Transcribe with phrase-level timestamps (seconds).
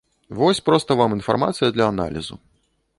[0.37, 2.35] Вось проста вам інфармацыя для аналізу.